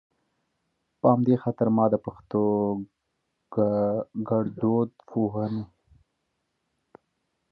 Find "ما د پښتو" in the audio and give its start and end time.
1.75-2.43